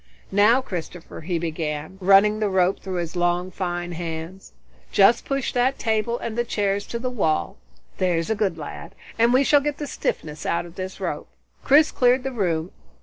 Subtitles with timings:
[0.31, 4.51] "Now Christopher," he began, running the rope through his long, fine hands,
[4.91, 7.57] "just push that table and the chairs to the wall,
[7.99, 11.27] there's a good lad, and we shall get the stiffness out of this rope."
[11.63, 12.71] Chris cleared the room.